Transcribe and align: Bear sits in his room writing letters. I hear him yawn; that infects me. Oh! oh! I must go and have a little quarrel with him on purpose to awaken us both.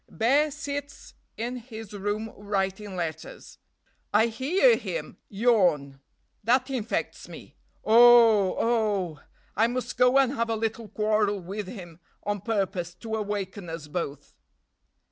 Bear 0.09 0.49
sits 0.49 1.13
in 1.37 1.57
his 1.57 1.93
room 1.93 2.29
writing 2.35 2.95
letters. 2.95 3.59
I 4.11 4.25
hear 4.29 4.75
him 4.75 5.17
yawn; 5.29 5.99
that 6.43 6.71
infects 6.71 7.27
me. 7.29 7.55
Oh! 7.85 8.55
oh! 8.57 9.19
I 9.55 9.67
must 9.67 9.97
go 9.99 10.17
and 10.17 10.33
have 10.33 10.49
a 10.49 10.55
little 10.55 10.87
quarrel 10.87 11.39
with 11.39 11.67
him 11.67 11.99
on 12.23 12.41
purpose 12.41 12.95
to 12.95 13.13
awaken 13.15 13.69
us 13.69 13.87
both. 13.87 14.33